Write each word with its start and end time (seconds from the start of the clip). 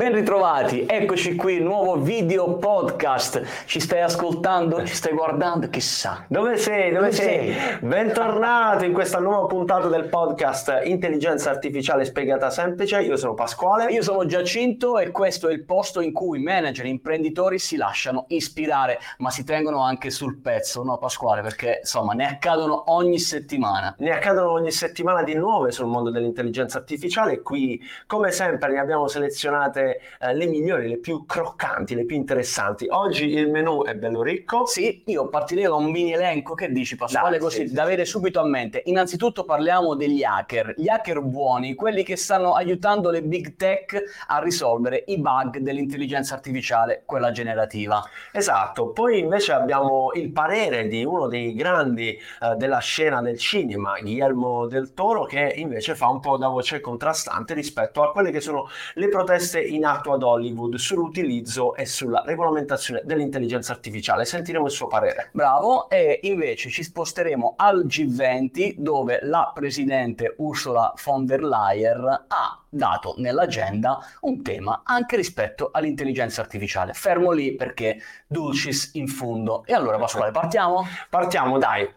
Ben 0.00 0.12
ritrovati, 0.12 0.86
eccoci 0.88 1.34
qui, 1.34 1.58
nuovo 1.58 1.96
video 1.96 2.54
podcast. 2.58 3.64
Ci 3.64 3.80
stai 3.80 4.00
ascoltando? 4.00 4.86
Ci 4.86 4.94
stai 4.94 5.12
guardando? 5.12 5.68
Chissà. 5.68 6.24
Dove 6.28 6.56
sei? 6.56 6.92
Dove, 6.92 7.06
Dove 7.06 7.10
sei? 7.10 7.52
sei? 7.52 7.78
Bentornato 7.80 8.84
in 8.84 8.92
questa 8.92 9.18
nuova 9.18 9.48
puntata 9.48 9.88
del 9.88 10.04
podcast 10.04 10.82
Intelligenza 10.84 11.50
Artificiale 11.50 12.04
Spiegata 12.04 12.48
Semplice. 12.48 13.00
Io 13.00 13.16
sono 13.16 13.34
Pasquale. 13.34 13.90
Io 13.90 14.04
sono 14.04 14.24
Giacinto 14.24 15.00
e 15.00 15.10
questo 15.10 15.48
è 15.48 15.52
il 15.52 15.64
posto 15.64 16.00
in 16.00 16.12
cui 16.12 16.40
manager 16.40 16.84
e 16.84 16.90
imprenditori 16.90 17.58
si 17.58 17.76
lasciano 17.76 18.26
ispirare, 18.28 19.00
ma 19.18 19.30
si 19.30 19.42
tengono 19.42 19.82
anche 19.82 20.10
sul 20.10 20.38
pezzo, 20.38 20.84
no 20.84 20.98
Pasquale? 20.98 21.42
Perché 21.42 21.78
insomma 21.80 22.12
ne 22.12 22.28
accadono 22.28 22.84
ogni 22.92 23.18
settimana. 23.18 23.96
Ne 23.98 24.12
accadono 24.12 24.52
ogni 24.52 24.70
settimana 24.70 25.24
di 25.24 25.34
nuove 25.34 25.72
sul 25.72 25.86
mondo 25.86 26.10
dell'intelligenza 26.10 26.78
artificiale. 26.78 27.42
Qui, 27.42 27.82
come 28.06 28.30
sempre, 28.30 28.70
ne 28.70 28.78
abbiamo 28.78 29.08
selezionate 29.08 29.86
eh, 30.20 30.34
le 30.34 30.46
migliori, 30.46 30.88
le 30.88 30.98
più 30.98 31.24
croccanti, 31.24 31.94
le 31.94 32.04
più 32.04 32.16
interessanti. 32.16 32.86
Oggi 32.88 33.30
il 33.30 33.48
menù 33.50 33.84
è 33.84 33.94
bello 33.94 34.22
ricco. 34.22 34.66
Sì, 34.66 35.02
io 35.06 35.28
partirei 35.28 35.64
da 35.64 35.74
un 35.74 35.90
mini 35.90 36.12
elenco 36.12 36.54
che 36.54 36.70
dici 36.70 36.96
Pasquale 36.96 37.38
così 37.38 37.62
sì, 37.62 37.68
sì, 37.68 37.74
da 37.74 37.82
avere 37.82 38.04
subito 38.04 38.40
a 38.40 38.44
mente. 38.46 38.82
Innanzitutto 38.86 39.44
parliamo 39.44 39.94
degli 39.94 40.22
hacker, 40.22 40.74
gli 40.76 40.88
hacker 40.88 41.20
buoni, 41.20 41.74
quelli 41.74 42.02
che 42.02 42.16
stanno 42.16 42.54
aiutando 42.54 43.10
le 43.10 43.22
big 43.22 43.56
tech 43.56 44.02
a 44.26 44.38
risolvere 44.40 45.04
i 45.06 45.18
bug 45.18 45.58
dell'intelligenza 45.58 46.34
artificiale, 46.34 47.02
quella 47.04 47.30
generativa. 47.30 48.02
Esatto, 48.32 48.90
poi 48.90 49.20
invece 49.20 49.52
abbiamo 49.52 50.10
il 50.14 50.30
parere 50.32 50.86
di 50.88 51.04
uno 51.04 51.28
dei 51.28 51.54
grandi 51.54 52.10
eh, 52.10 52.54
della 52.56 52.78
scena 52.78 53.20
del 53.22 53.38
cinema, 53.38 53.98
Guillermo 54.00 54.66
del 54.66 54.92
Toro, 54.94 55.24
che 55.24 55.52
invece 55.56 55.94
fa 55.94 56.08
un 56.08 56.20
po' 56.20 56.36
da 56.36 56.48
voce 56.48 56.80
contrastante 56.80 57.54
rispetto 57.54 58.02
a 58.02 58.12
quelle 58.12 58.30
che 58.30 58.40
sono 58.40 58.68
le 58.94 59.08
proteste 59.08 59.60
in 59.60 59.77
atto 59.84 60.12
ad 60.12 60.22
Hollywood 60.22 60.76
sull'utilizzo 60.76 61.74
e 61.74 61.86
sulla 61.86 62.22
regolamentazione 62.24 63.02
dell'intelligenza 63.04 63.72
artificiale. 63.72 64.24
Sentiremo 64.24 64.66
il 64.66 64.70
suo 64.70 64.86
parere. 64.86 65.30
Bravo, 65.32 65.88
e 65.88 66.20
invece 66.22 66.70
ci 66.70 66.82
sposteremo 66.82 67.54
al 67.56 67.86
G20 67.86 68.74
dove 68.76 69.20
la 69.22 69.50
presidente 69.54 70.34
Ursula 70.38 70.92
von 71.04 71.24
der 71.24 71.42
Leyen 71.42 72.24
ha 72.28 72.62
dato 72.68 73.14
nell'agenda 73.18 73.98
un 74.20 74.42
tema 74.42 74.82
anche 74.84 75.16
rispetto 75.16 75.70
all'intelligenza 75.72 76.40
artificiale. 76.40 76.92
Fermo 76.92 77.30
lì 77.32 77.54
perché 77.54 78.00
dulcis 78.26 78.90
in 78.94 79.08
fundo. 79.08 79.64
E 79.64 79.72
allora 79.72 79.98
Pasquale, 79.98 80.30
partiamo? 80.30 80.86
Partiamo, 81.08 81.58
dai. 81.58 81.88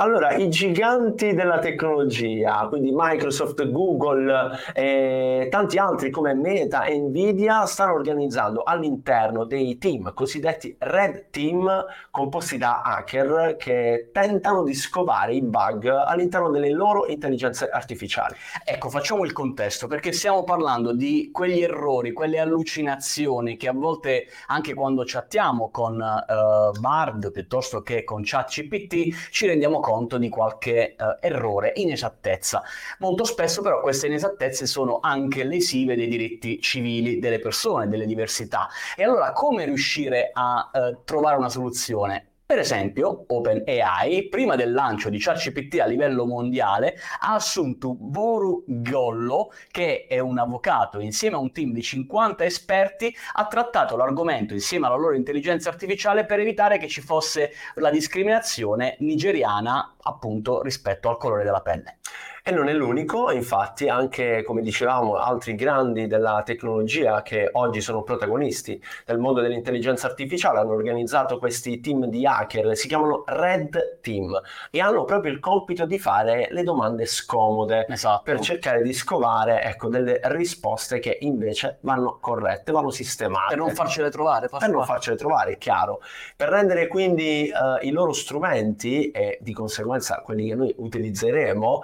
Allora, 0.00 0.32
i 0.32 0.48
giganti 0.48 1.34
della 1.34 1.58
tecnologia, 1.58 2.66
quindi 2.70 2.90
Microsoft, 2.90 3.70
Google 3.70 4.58
e 4.72 5.48
tanti 5.50 5.76
altri 5.76 6.08
come 6.08 6.32
Meta 6.32 6.84
e 6.84 6.96
Nvidia, 6.96 7.66
stanno 7.66 7.92
organizzando 7.92 8.62
all'interno 8.62 9.44
dei 9.44 9.76
team 9.76 10.14
cosiddetti 10.14 10.74
Red 10.78 11.26
Team, 11.28 11.84
composti 12.10 12.56
da 12.56 12.80
hacker 12.80 13.56
che 13.58 14.08
tentano 14.10 14.62
di 14.62 14.72
scovare 14.72 15.34
i 15.34 15.42
bug 15.42 15.84
all'interno 15.84 16.48
delle 16.48 16.70
loro 16.70 17.06
intelligenze 17.06 17.68
artificiali. 17.68 18.34
Ecco, 18.64 18.88
facciamo 18.88 19.26
il 19.26 19.34
contesto 19.34 19.86
perché 19.86 20.12
stiamo 20.12 20.44
parlando 20.44 20.94
di 20.94 21.28
quegli 21.30 21.60
errori, 21.60 22.14
quelle 22.14 22.38
allucinazioni 22.38 23.58
che 23.58 23.68
a 23.68 23.74
volte 23.74 24.28
anche 24.46 24.72
quando 24.72 25.02
chattiamo 25.04 25.68
con 25.68 26.00
eh, 26.00 26.78
Bard 26.80 27.32
piuttosto 27.32 27.82
che 27.82 28.02
con 28.02 28.22
ChatGPT 28.24 29.28
ci 29.30 29.46
rendiamo 29.46 29.74
conto 29.80 29.88
di 30.18 30.28
qualche 30.28 30.94
eh, 30.94 30.96
errore, 31.20 31.72
inesattezza. 31.74 32.62
Molto 32.98 33.24
spesso 33.24 33.60
però 33.62 33.80
queste 33.80 34.06
inesattezze 34.06 34.66
sono 34.66 35.00
anche 35.00 35.44
lesive 35.44 35.96
dei 35.96 36.08
diritti 36.08 36.60
civili 36.60 37.18
delle 37.18 37.40
persone, 37.40 37.88
delle 37.88 38.06
diversità. 38.06 38.68
E 38.96 39.02
allora 39.02 39.32
come 39.32 39.64
riuscire 39.64 40.30
a 40.32 40.70
eh, 40.72 40.98
trovare 41.04 41.36
una 41.36 41.48
soluzione? 41.48 42.29
Per 42.50 42.58
esempio, 42.58 43.26
OpenAI, 43.28 44.26
prima 44.28 44.56
del 44.56 44.72
lancio 44.72 45.08
di 45.08 45.20
ChatGPT 45.20 45.78
a 45.78 45.86
livello 45.86 46.26
mondiale, 46.26 46.96
ha 47.20 47.34
assunto 47.34 47.94
Boru 47.94 48.64
Gollo, 48.66 49.52
che 49.70 50.06
è 50.08 50.18
un 50.18 50.36
avvocato, 50.36 50.98
insieme 50.98 51.36
a 51.36 51.38
un 51.38 51.52
team 51.52 51.70
di 51.70 51.80
50 51.80 52.44
esperti, 52.44 53.14
ha 53.34 53.46
trattato 53.46 53.96
l'argomento 53.96 54.52
insieme 54.52 54.86
alla 54.86 54.96
loro 54.96 55.14
intelligenza 55.14 55.68
artificiale 55.68 56.24
per 56.24 56.40
evitare 56.40 56.78
che 56.78 56.88
ci 56.88 57.02
fosse 57.02 57.52
la 57.74 57.90
discriminazione 57.90 58.96
nigeriana 58.98 59.94
appunto 60.02 60.60
rispetto 60.60 61.08
al 61.08 61.18
colore 61.18 61.44
della 61.44 61.60
pelle. 61.60 61.98
E 62.42 62.50
non 62.52 62.68
è 62.68 62.72
l'unico, 62.72 63.30
infatti 63.30 63.88
anche 63.88 64.42
come 64.44 64.62
dicevamo 64.62 65.16
altri 65.16 65.54
grandi 65.54 66.06
della 66.06 66.42
tecnologia 66.42 67.20
che 67.20 67.50
oggi 67.52 67.82
sono 67.82 68.02
protagonisti 68.02 68.82
del 69.04 69.18
mondo 69.18 69.42
dell'intelligenza 69.42 70.06
artificiale 70.06 70.58
hanno 70.58 70.72
organizzato 70.72 71.38
questi 71.38 71.80
team 71.80 72.06
di 72.06 72.24
hacker, 72.24 72.74
si 72.76 72.88
chiamano 72.88 73.24
Red 73.26 73.98
Team 74.00 74.40
e 74.70 74.80
hanno 74.80 75.04
proprio 75.04 75.32
il 75.32 75.38
compito 75.38 75.84
di 75.84 75.98
fare 75.98 76.48
le 76.50 76.62
domande 76.62 77.04
scomode 77.04 77.86
Esatto. 77.88 78.22
per 78.24 78.40
cercare 78.40 78.82
di 78.82 78.92
scovare 78.94 79.62
ecco, 79.62 79.88
delle 79.88 80.20
risposte 80.24 80.98
che 80.98 81.18
invece 81.20 81.76
vanno 81.80 82.18
corrette, 82.20 82.72
vanno 82.72 82.90
sistemate. 82.90 83.48
Per 83.54 83.58
non 83.58 83.74
farcele 83.74 84.10
trovare, 84.10 84.48
Per 84.48 84.68
non 84.70 84.84
farcele 84.84 85.16
trovare, 85.16 85.52
è 85.52 85.58
chiaro. 85.58 86.00
Per 86.36 86.48
rendere 86.48 86.86
quindi 86.86 87.48
eh, 87.48 87.86
i 87.86 87.90
loro 87.90 88.12
strumenti 88.12 89.10
e 89.10 89.38
di 89.42 89.52
conseguenza 89.52 90.22
quelli 90.24 90.48
che 90.48 90.54
noi 90.54 90.74
utilizzeremo 90.76 91.82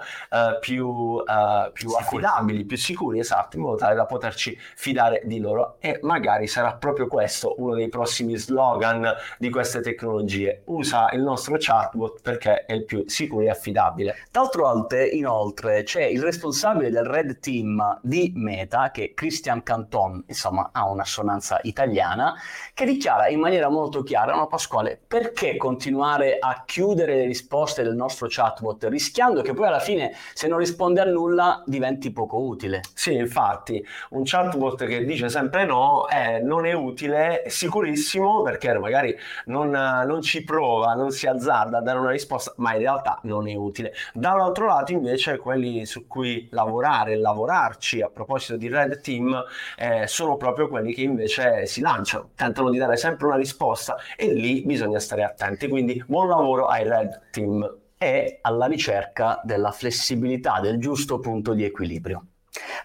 più, 0.55 1.23
eh, 1.25 1.71
più 1.71 1.91
affidabili, 1.91 2.65
più 2.65 2.77
sicuri, 2.77 3.19
esatto, 3.19 3.57
in 3.57 3.63
modo 3.63 3.77
tale 3.77 3.95
da 3.95 4.05
poterci 4.05 4.57
fidare 4.75 5.21
di 5.25 5.39
loro. 5.39 5.77
E 5.79 5.99
magari 6.03 6.47
sarà 6.47 6.73
proprio 6.73 7.07
questo 7.07 7.55
uno 7.57 7.75
dei 7.75 7.89
prossimi 7.89 8.35
slogan 8.37 9.13
di 9.37 9.49
queste 9.49 9.81
tecnologie. 9.81 10.61
Usa 10.65 11.09
il 11.11 11.21
nostro 11.21 11.55
chatbot 11.57 12.21
perché 12.21 12.65
è 12.65 12.73
il 12.73 12.85
più 12.85 13.03
sicuro 13.07 13.43
e 13.43 13.49
affidabile. 13.49 14.15
D'altro 14.31 14.67
alte, 14.67 15.05
inoltre, 15.05 15.83
c'è 15.83 16.03
il 16.03 16.21
responsabile 16.21 16.89
del 16.89 17.05
Red 17.05 17.39
Team 17.39 17.99
di 18.01 18.31
Meta, 18.35 18.91
che 18.91 19.05
è 19.05 19.13
Christian 19.13 19.63
Canton, 19.63 20.23
insomma, 20.27 20.69
ha 20.71 20.87
un'assonanza 20.87 21.59
italiana, 21.63 22.35
che 22.73 22.85
dichiara 22.85 23.27
in 23.27 23.39
maniera 23.39 23.69
molto 23.69 24.03
chiara, 24.03 24.35
no 24.35 24.47
Pasquale, 24.47 24.99
perché 25.07 25.57
continuare 25.57 26.37
a 26.39 26.63
chiudere 26.65 27.15
le 27.15 27.25
risposte 27.25 27.83
del 27.83 27.95
nostro 27.95 28.27
chatbot, 28.29 28.85
rischiando 28.85 29.41
che 29.41 29.53
poi 29.53 29.67
alla 29.67 29.79
fine, 29.79 30.13
se 30.37 30.47
non 30.47 30.59
risponde 30.59 31.01
a 31.01 31.05
nulla, 31.05 31.63
diventi 31.65 32.11
poco 32.11 32.37
utile. 32.37 32.81
Sì, 32.93 33.15
infatti, 33.15 33.83
un 34.11 34.21
chatbot 34.23 34.85
che 34.85 35.03
dice 35.03 35.29
sempre 35.29 35.65
no 35.65 36.07
eh, 36.09 36.41
non 36.41 36.67
è 36.67 36.73
utile, 36.73 37.41
è 37.41 37.49
sicurissimo 37.49 38.43
perché 38.43 38.77
magari 38.77 39.17
non, 39.45 39.71
non 39.71 40.21
ci 40.21 40.43
prova, 40.43 40.93
non 40.93 41.09
si 41.09 41.25
azzarda 41.25 41.79
a 41.79 41.81
dare 41.81 41.97
una 41.97 42.11
risposta, 42.11 42.53
ma 42.57 42.73
in 42.73 42.81
realtà 42.81 43.19
non 43.23 43.47
è 43.47 43.55
utile. 43.55 43.93
Dall'altro 44.13 44.67
lato, 44.67 44.91
invece, 44.91 45.37
quelli 45.37 45.87
su 45.87 46.05
cui 46.05 46.47
lavorare, 46.51 47.17
lavorarci 47.17 48.01
a 48.01 48.09
proposito 48.09 48.57
di 48.57 48.67
Red 48.67 49.01
Team, 49.01 49.43
eh, 49.75 50.05
sono 50.05 50.37
proprio 50.37 50.67
quelli 50.67 50.93
che 50.93 51.01
invece 51.01 51.65
si 51.65 51.81
lanciano, 51.81 52.29
tentano 52.35 52.69
di 52.69 52.77
dare 52.77 52.95
sempre 52.95 53.25
una 53.25 53.37
risposta 53.37 53.95
e 54.15 54.31
lì 54.31 54.61
bisogna 54.61 54.99
stare 54.99 55.23
attenti. 55.23 55.67
Quindi 55.67 56.03
buon 56.05 56.27
lavoro 56.27 56.67
ai 56.67 56.87
Red 56.87 57.21
Team. 57.31 57.85
È 57.97 58.39
alla 58.41 58.65
ricerca 58.65 59.41
della 59.43 59.71
flessibilità, 59.71 60.59
del 60.59 60.79
giusto 60.79 61.19
punto 61.19 61.53
di 61.53 61.63
equilibrio. 61.63 62.25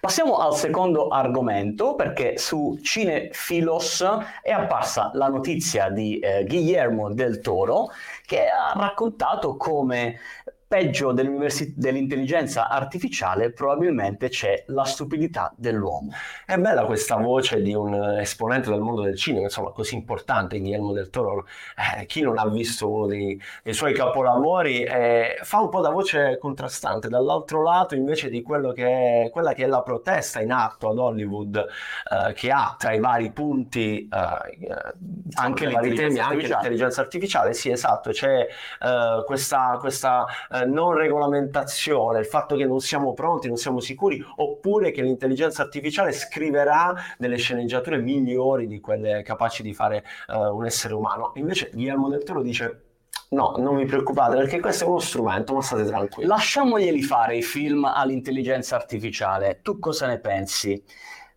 Passiamo 0.01 0.37
al 0.37 0.55
secondo 0.55 1.09
argomento 1.09 1.95
perché 1.95 2.37
su 2.37 2.79
Cinefilos 2.83 4.05
è 4.43 4.51
apparsa 4.51 5.11
la 5.15 5.29
notizia 5.29 5.89
di 5.89 6.19
eh, 6.19 6.45
Guillermo 6.45 7.13
del 7.13 7.41
Toro 7.41 7.89
che 8.27 8.47
ha 8.49 8.73
raccontato 8.75 9.57
come 9.57 10.19
peggio 10.73 11.13
dell'intelligenza 11.13 12.71
artificiale 12.71 13.53
probabilmente 13.53 14.31
c'è 14.31 14.65
la 14.69 14.85
stupidità 14.85 15.53
dell'uomo. 15.55 16.13
È 16.47 16.57
bella 16.57 16.87
questa 16.87 17.17
voce 17.17 17.61
di 17.61 17.75
un 17.75 17.93
esponente 18.19 18.71
del 18.71 18.81
mondo 18.81 19.03
del 19.03 19.15
cinema, 19.15 19.45
insomma, 19.45 19.71
così 19.73 19.97
importante, 19.97 20.59
Guillermo 20.59 20.95
del 20.95 21.11
Toro. 21.11 21.45
Eh, 22.01 22.07
chi 22.07 22.23
non 22.23 22.39
ha 22.39 22.49
visto 22.49 22.91
uno 22.91 23.07
dei, 23.07 23.39
dei 23.63 23.75
suoi 23.75 23.93
capolavori 23.93 24.83
eh, 24.83 25.37
fa 25.43 25.61
un 25.61 25.69
po' 25.69 25.83
da 25.83 25.91
voce 25.91 26.39
contrastante. 26.39 27.11
Dall'altro 27.11 27.63
lato, 27.63 27.95
invece, 27.95 28.31
di 28.31 28.41
quello 28.41 28.73
che 28.73 29.25
è, 29.27 29.31
quella 29.31 29.53
che 29.53 29.65
è 29.65 29.67
la 29.67 29.83
protesta 29.83 30.41
in 30.41 30.53
atto 30.53 30.89
ad 30.89 30.97
Hollywood, 30.97 31.57
eh, 31.57 32.33
che 32.33 32.51
ha 32.51 32.75
tra 32.79 32.95
i 32.95 32.99
vari 32.99 33.31
punti 33.31 34.09
eh, 34.09 34.89
Anche 35.35 35.67
vari 35.69 35.89
l'intelligenza 35.89 36.05
temi, 36.07 36.19
anche 36.19 36.21
artificiale. 36.21 36.55
l'intelligenza 36.55 37.01
artificiale. 37.03 37.53
Sì, 37.53 37.71
esatto, 37.71 38.11
c'è 38.11 38.47
eh, 38.81 39.23
questa, 39.27 39.77
questa 39.79 40.25
non 40.65 40.95
regolamentazione, 40.95 42.19
il 42.19 42.27
fatto 42.27 42.57
che 42.57 42.67
non 42.67 42.81
siamo 42.81 43.13
pronti, 43.13 43.49
non 43.49 43.57
siamo 43.57 43.81
sicuri, 43.81 44.25
oppure 44.37 44.91
che 44.91 45.03
l'intelligenza 45.03 45.63
artificiale 45.63 46.13
scriverà 46.13 46.95
delle 47.19 47.37
sceneggiature 47.37 47.99
migliori 47.99 48.67
di 48.67 48.81
quelle 48.81 49.23
capaci 49.23 49.63
di 49.63 49.75
fare 49.75 50.05
eh, 50.29 50.37
un 50.37 50.65
essere 50.65 50.95
umano. 50.95 51.33
Invece 51.37 51.71
Guillermo 51.73 52.09
del 52.09 52.23
Toro 52.23 52.43
dice 52.43 52.83
no, 53.31 53.55
non 53.59 53.77
vi 53.77 53.85
preoccupate 53.85 54.37
perché 54.37 54.61
questo 54.61 54.85
è 54.85 54.89
uno 54.89 54.99
strumento, 54.99 55.55
ma 55.55 55.63
state 55.63 55.85
tranquilli. 55.85 56.29
Lasciamoglieli 56.29 57.03
fare 57.03 57.37
i 57.37 57.43
film 57.43 57.85
all'intelligenza 57.85 58.77
artificiale. 58.77 59.61
Tu 59.63 59.79
cosa 59.79 60.07
ne 60.07 60.19
pensi? 60.19 60.83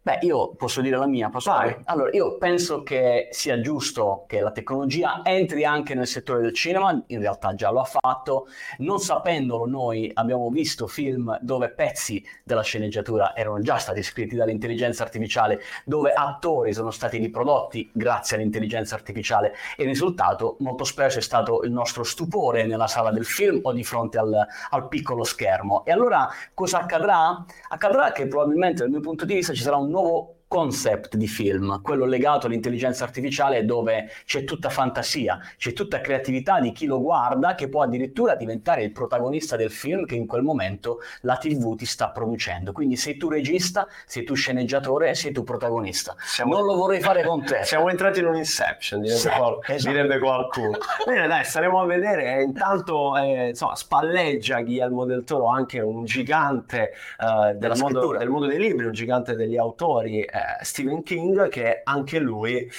Beh, 0.06 0.20
io 0.22 0.54
posso 0.54 0.82
dire 0.82 0.98
la 0.98 1.08
mia, 1.08 1.30
posso 1.30 1.52
dire? 1.60 1.82
Allora, 1.86 2.12
io 2.12 2.38
penso 2.38 2.84
che 2.84 3.30
sia 3.32 3.60
giusto 3.60 4.26
che 4.28 4.40
la 4.40 4.52
tecnologia 4.52 5.22
entri 5.24 5.66
anche 5.66 5.96
nel 5.96 6.06
settore 6.06 6.42
del 6.42 6.54
cinema, 6.54 6.92
in 7.08 7.20
realtà 7.20 7.56
già 7.56 7.72
lo 7.72 7.80
ha 7.80 7.86
fatto, 7.86 8.46
non 8.78 9.00
sapendolo 9.00 9.66
noi 9.66 10.12
abbiamo 10.14 10.52
visto 10.52 10.86
film 10.86 11.36
dove 11.42 11.72
pezzi 11.72 12.24
della 12.44 12.62
sceneggiatura 12.62 13.36
erano 13.36 13.60
già 13.62 13.78
stati 13.78 14.04
scritti 14.04 14.36
dall'intelligenza 14.36 15.02
artificiale, 15.02 15.60
dove 15.86 16.14
attori 16.14 16.72
sono 16.72 16.92
stati 16.92 17.18
riprodotti 17.18 17.90
grazie 17.92 18.38
all'intelligenza 18.38 18.94
artificiale 18.94 19.54
e 19.76 19.82
il 19.82 19.90
risultato 19.90 20.58
molto 20.60 20.84
spesso 20.84 21.18
è 21.18 21.22
stato 21.24 21.64
il 21.64 21.72
nostro 21.72 22.04
stupore 22.04 22.68
nella 22.68 22.86
sala 22.86 23.10
del 23.10 23.26
film 23.26 23.62
o 23.64 23.74
di 23.74 23.84
fronte 23.84 24.20
al, 24.20 24.46
al 24.70 24.88
piccolo 24.88 25.24
schermo. 25.24 25.84
E 25.84 25.92
allora 25.92 26.30
cosa 26.54 26.82
accadrà? 26.82 27.44
Accadrà 27.70 28.12
che 28.12 28.28
probabilmente 28.28 28.84
dal 28.84 28.92
mio 28.92 29.00
punto 29.00 29.26
di 29.26 29.34
vista 29.34 29.52
ci 29.52 29.64
sarà 29.64 29.78
un 29.78 29.94
nuovo 29.96 30.35
concept 30.48 31.16
di 31.16 31.28
film, 31.28 31.82
quello 31.82 32.06
legato 32.06 32.48
all'intelligenza 32.48 33.04
artificiale 33.04 33.66
dove 33.66 34.10
c'è 34.26 34.44
tutta 34.44 34.70
fantasia, 34.70 35.40
c'è 35.58 35.74
tutta 35.74 36.00
creatività 36.02 36.60
di 36.60 36.72
chi 36.72 36.86
lo 36.86 37.02
guarda 37.02 37.56
che 37.56 37.68
può 37.68 37.82
addirittura 37.82 38.36
diventare 38.36 38.84
il 38.84 38.92
protagonista 38.92 39.56
del 39.56 39.72
film 39.72 40.06
che 40.06 40.16
in 40.16 40.28
quel 40.28 40.44
momento 40.44 41.00
la 41.22 41.36
TV 41.38 41.76
ti 41.76 41.86
sta 41.86 42.10
producendo. 42.10 42.72
Quindi 42.72 42.96
sei 42.96 43.18
tu 43.18 43.28
regista, 43.30 43.88
sei 44.06 44.24
tu 44.24 44.34
sceneggiatore 44.36 45.14
sei 45.16 45.32
tu 45.32 45.44
protagonista. 45.44 46.16
Siamo- 46.20 46.56
Non 46.56 46.66
lo 46.66 46.76
vorrei 46.76 47.02
fare 47.02 47.24
con 47.24 47.44
te. 47.44 47.64
Siamo 47.66 47.90
entrati 47.90 48.20
in 48.20 48.26
un 48.28 48.36
inception, 48.36 49.02
direbbe, 49.02 49.20
Sì, 49.20 49.30
qual- 49.30 49.60
esatto. 49.66 49.92
direbbe 49.94 50.20
qualcuno. 50.20 50.78
Bene, 51.06 51.28
dai, 51.28 51.44
staremo 51.44 51.82
a 51.82 51.86
vedere. 51.86 52.38
Eh, 52.38 52.44
Intanto, 52.44 53.18
eh, 53.18 53.50
insomma, 53.50 53.76
spalleggia 53.76 54.62
Guillermo 54.62 55.06
del 55.06 55.24
Toro, 55.24 55.48
anche 55.48 55.80
un 55.80 56.06
gigante 56.06 56.92
eh, 57.20 57.48
del, 57.52 57.58
Della 57.58 57.76
mondo, 57.78 58.16
del 58.18 58.30
mondo 58.30 58.46
dei 58.48 58.60
libri, 58.60 58.86
un 58.86 58.92
gigante 58.92 59.36
degli 59.36 59.58
autori, 59.58 60.22
eh, 60.36 60.64
Stephen 60.66 61.02
King, 61.04 61.48
che 61.48 61.82
anche 61.84 62.20
lui 62.20 62.58
eh, 62.58 62.70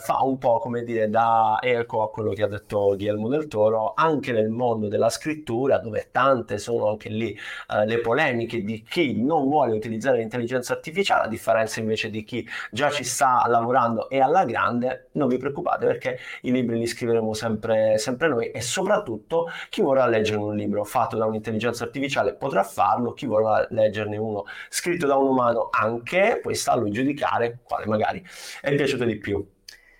fa 0.00 0.22
un 0.22 0.38
po', 0.38 0.58
come 0.58 0.82
dire, 0.82 1.10
da 1.10 1.58
eco 1.60 2.02
a 2.02 2.10
quello 2.10 2.32
che 2.32 2.42
ha 2.42 2.48
detto 2.48 2.94
Guillermo 2.96 3.28
del 3.28 3.48
Toro, 3.48 3.92
anche 3.94 4.32
nel 4.32 4.48
mondo 4.48 4.88
della 4.88 5.10
scrittura, 5.10 5.78
dove 5.78 6.08
tante 6.10 6.56
sono 6.56 6.88
anche 6.88 7.10
lì 7.10 7.36
eh, 7.70 7.84
le 7.84 8.00
polemiche 8.00 8.62
di 8.62 8.82
chi 8.82 9.22
non 9.22 9.48
vuole 9.48 9.74
utilizzare 9.74 10.18
l'intelligenza 10.18 10.72
artificiale, 10.72 11.24
a 11.26 11.28
differenza 11.28 11.80
invece 11.80 12.08
di 12.08 12.24
chi 12.24 12.46
già 12.70 12.88
ci 12.90 13.04
sta 13.04 13.44
lavorando 13.46 14.08
e 14.08 14.20
alla 14.20 14.44
grande, 14.44 15.08
non 15.12 15.28
vi 15.28 15.36
preoccupate 15.36 15.84
perché 15.84 16.18
i 16.42 16.50
libri 16.50 16.78
li 16.78 16.86
scriveremo 16.86 17.34
sempre, 17.34 17.98
sempre 17.98 18.28
noi 18.28 18.50
e 18.50 18.60
soprattutto 18.62 19.48
chi 19.68 19.82
vorrà 19.82 20.06
leggere 20.06 20.38
un 20.38 20.54
libro 20.54 20.84
fatto 20.84 21.16
da 21.16 21.26
un'intelligenza 21.26 21.84
artificiale 21.84 22.34
potrà 22.34 22.62
farlo, 22.62 23.12
chi 23.12 23.26
vorrà 23.26 23.66
leggerne 23.70 24.16
uno 24.16 24.44
scritto 24.70 25.06
da 25.06 25.16
un 25.16 25.28
umano 25.28 25.68
anche, 25.70 26.40
poi 26.42 26.54
sta 26.54 26.74
lui 26.86 26.92
giudicare 26.92 27.58
quale 27.62 27.86
magari 27.86 28.22
è 28.60 28.74
piaciuto 28.74 29.04
di 29.04 29.16
più. 29.16 29.44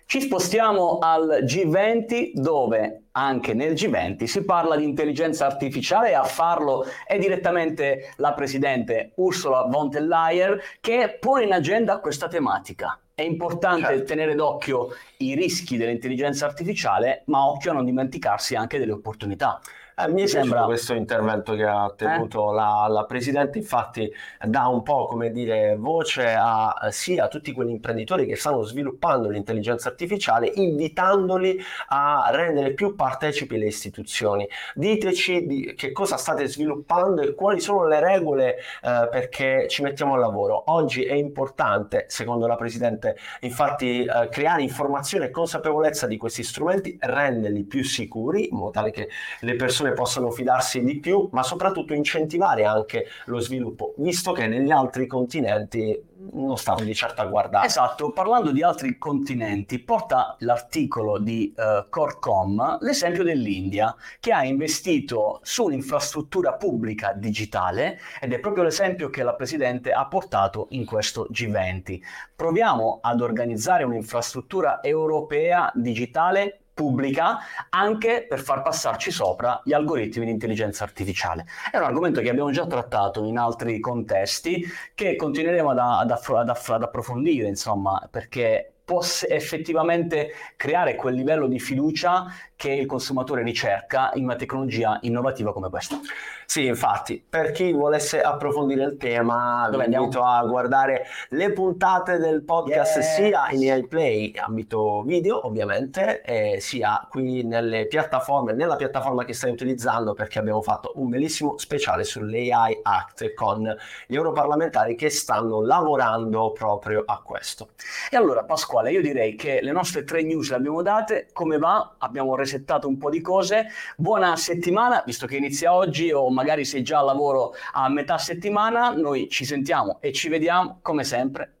Ci 0.05 0.21
spostiamo 0.21 0.99
al 0.99 1.39
G20 1.43 2.31
dove 2.33 3.07
anche 3.11 3.53
nel 3.53 3.73
G20 3.73 4.23
si 4.23 4.45
parla 4.45 4.77
di 4.77 4.85
intelligenza 4.85 5.45
artificiale 5.45 6.11
e 6.11 6.13
a 6.13 6.23
farlo 6.23 6.85
è 7.05 7.17
direttamente 7.19 8.13
la 8.15 8.31
presidente 8.31 9.11
Ursula 9.15 9.63
von 9.63 9.89
der 9.89 10.03
Leyen 10.03 10.57
che 10.79 11.17
pone 11.19 11.43
in 11.43 11.51
agenda 11.51 11.99
questa 11.99 12.29
tematica. 12.29 12.97
È 13.13 13.21
importante 13.21 13.87
Certo. 13.87 14.03
tenere 14.05 14.35
d'occhio 14.35 14.89
i 15.17 15.35
rischi 15.35 15.75
dell'intelligenza 15.75 16.45
artificiale, 16.45 17.23
ma 17.25 17.45
occhio 17.45 17.71
a 17.71 17.73
non 17.73 17.83
dimenticarsi 17.83 18.55
anche 18.55 18.79
delle 18.79 18.93
opportunità. 18.93 19.59
Eh, 19.99 20.07
mi 20.09 20.27
Sembra- 20.27 20.65
questo 20.65 20.93
intervento 20.93 21.55
che 21.55 21.63
ha 21.63 21.91
tenuto 21.97 22.51
la, 22.51 22.85
la 22.87 23.05
Presidente, 23.05 23.57
infatti 23.57 24.13
dà 24.45 24.67
un 24.67 24.83
po' 24.83 25.07
come 25.07 25.31
dire 25.31 25.75
voce 25.75 26.35
a, 26.37 26.71
eh, 26.83 26.91
sia 26.91 27.23
a 27.23 27.27
tutti 27.27 27.51
quegli 27.51 27.71
imprenditori 27.71 28.27
che 28.27 28.35
stanno 28.35 28.61
sviluppando 28.61 29.27
l'intelligenza 29.27 29.89
artificiale, 29.89 30.51
invitandoli 30.53 31.59
a 31.87 32.29
rendere 32.31 32.73
più 32.73 32.93
partecipi 32.93 33.57
le 33.57 33.65
istituzioni. 33.65 34.47
Diteci 34.75 35.47
di 35.47 35.73
che 35.75 35.91
cosa 35.93 36.17
state 36.17 36.45
sviluppando 36.45 37.23
e 37.23 37.33
quali 37.33 37.59
sono 37.59 37.87
le 37.87 37.99
regole 37.99 38.57
eh, 38.83 39.07
perché 39.09 39.65
ci 39.67 39.81
mettiamo 39.81 40.13
al 40.13 40.19
lavoro. 40.19 40.61
Oggi 40.67 41.05
è 41.05 41.13
importante, 41.13 42.05
secondo 42.07 42.45
la 42.45 42.55
Presidente, 42.55 43.17
infatti 43.39 44.05
eh, 44.05 44.29
creare 44.29 44.61
informazione 44.61 45.25
e 45.25 45.31
consapevolezza 45.31 46.05
di 46.05 46.17
questi 46.17 46.43
strumenti, 46.43 46.95
renderli 47.01 47.63
più 47.63 47.83
sicuri, 47.83 48.49
in 48.49 48.57
modo 48.57 48.69
tale 48.69 48.91
che 48.91 49.09
le 49.39 49.55
persone 49.55 49.85
possano 49.93 50.31
fidarsi 50.31 50.83
di 50.83 50.99
più, 50.99 51.29
ma 51.31 51.43
soprattutto 51.43 51.93
incentivare 51.93 52.65
anche 52.65 53.05
lo 53.25 53.39
sviluppo, 53.39 53.93
visto 53.97 54.31
che 54.31 54.47
negli 54.47 54.71
altri 54.71 55.07
continenti 55.07 56.15
non 56.33 56.57
stanno 56.57 56.83
di 56.83 56.93
certo 56.93 57.21
a 57.21 57.25
guardare. 57.25 57.65
Esatto, 57.65 58.11
parlando 58.11 58.51
di 58.51 58.63
altri 58.63 58.97
continenti, 58.97 59.79
porta 59.79 60.35
l'articolo 60.39 61.19
di 61.19 61.53
eh, 61.55 61.85
Corcom 61.89 62.79
l'esempio 62.81 63.23
dell'India, 63.23 63.95
che 64.19 64.31
ha 64.31 64.43
investito 64.43 65.39
su 65.43 65.65
un'infrastruttura 65.65 66.53
pubblica 66.53 67.13
digitale 67.13 67.99
ed 68.19 68.33
è 68.33 68.39
proprio 68.39 68.63
l'esempio 68.63 69.09
che 69.09 69.23
la 69.23 69.35
Presidente 69.35 69.91
ha 69.91 70.07
portato 70.07 70.67
in 70.71 70.85
questo 70.85 71.27
G20. 71.31 71.99
Proviamo 72.35 72.99
ad 73.01 73.21
organizzare 73.21 73.83
un'infrastruttura 73.83 74.81
europea 74.81 75.71
digitale 75.73 76.61
pubblica 76.77 77.39
anche 77.69 78.27
per 78.29 78.39
far 78.39 78.61
passarci 78.61 79.09
sopra 79.09 79.59
gli 79.63 79.73
algoritmi 79.73 80.25
di 80.25 80.31
intelligenza 80.31 80.83
artificiale. 80.83 81.47
È 81.71 81.77
un 81.77 81.83
argomento 81.83 82.21
che 82.21 82.29
abbiamo 82.29 82.51
già 82.51 82.67
trattato 82.67 83.25
in 83.25 83.39
altri 83.39 83.79
contesti 83.79 84.63
che 84.93 85.15
continueremo 85.15 85.71
ad, 85.71 85.79
ad 85.79 86.11
affro- 86.11 86.37
ad 86.37 86.49
aff- 86.49 86.69
ad 86.69 86.83
approfondire, 86.83 87.47
insomma, 87.47 88.07
perché 88.11 88.73
può 88.87 89.01
effettivamente 89.27 90.31
creare 90.55 90.95
quel 90.95 91.15
livello 91.15 91.47
di 91.47 91.59
fiducia 91.59 92.25
che 92.57 92.71
il 92.71 92.87
consumatore 92.87 93.43
ricerca 93.43 94.09
in 94.15 94.23
una 94.23 94.35
tecnologia 94.35 94.97
innovativa 95.03 95.53
come 95.53 95.69
questa. 95.69 95.99
Sì, 96.45 96.65
infatti, 96.65 97.23
per 97.27 97.51
chi 97.51 97.71
volesse 97.71 98.21
approfondire 98.21 98.83
il 98.83 98.97
tema, 98.97 99.65
vi 99.65 99.71
Dove 99.71 99.83
andiamo? 99.83 100.05
invito 100.05 100.23
a 100.23 100.43
guardare 100.45 101.05
le 101.29 101.51
puntate 101.51 102.17
del 102.17 102.43
podcast 102.43 102.95
Yes. 102.97 103.15
sia 103.15 103.49
in 103.51 103.69
AI 103.69 103.85
Play, 103.85 104.33
ambito 104.37 105.03
video 105.03 105.45
ovviamente, 105.45 106.21
e 106.21 106.59
sia 106.59 107.05
qui 107.09 107.43
nelle 107.43 107.85
piattaforme, 107.85 108.53
nella 108.53 108.75
piattaforma 108.77 109.23
che 109.23 109.33
stai 109.33 109.51
utilizzando, 109.51 110.13
perché 110.13 110.39
abbiamo 110.39 110.61
fatto 110.61 110.93
un 110.95 111.09
bellissimo 111.09 111.57
speciale 111.57 112.03
sull'AI 112.05 112.79
Act 112.81 113.33
con 113.33 113.75
gli 114.07 114.15
europarlamentari 114.15 114.95
che 114.95 115.09
stanno 115.09 115.61
lavorando 115.61 116.53
proprio 116.53 117.03
a 117.05 117.21
questo. 117.23 117.69
E 118.09 118.17
allora, 118.17 118.43
Pasquale, 118.45 118.91
io 118.91 119.01
direi 119.01 119.35
che 119.35 119.59
le 119.61 119.71
nostre 119.71 120.03
tre 120.05 120.23
news 120.23 120.49
le 120.49 120.55
abbiamo 120.55 120.81
date. 120.81 121.27
Come 121.33 121.57
va? 121.57 121.95
Abbiamo 121.99 122.35
resettato 122.47 122.87
un 122.87 122.97
po' 122.97 123.09
di 123.09 123.19
cose. 123.19 123.67
Buona 123.97 124.35
settimana, 124.37 125.03
visto 125.05 125.27
che 125.27 125.35
inizia 125.35 125.73
oggi 125.73 126.11
o 126.11 126.29
magari 126.29 126.63
sei 126.63 126.81
già 126.81 126.99
al 126.99 127.05
lavoro 127.05 127.53
a 127.73 127.89
metà 127.89 128.17
settimana. 128.17 128.91
Noi 128.91 129.27
ci 129.29 129.45
sentiamo 129.45 129.97
e 129.99 130.13
ci 130.13 130.29
vediamo 130.29 130.79
come 130.81 131.03
sempre 131.03 131.51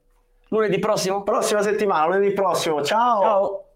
lunedì 0.49 0.79
prossimo. 0.79 1.23
Prossima 1.23 1.61
settimana, 1.61 2.07
lunedì 2.07 2.33
prossimo, 2.33 2.81
ciao! 2.81 3.21
Ciao! 3.21 3.66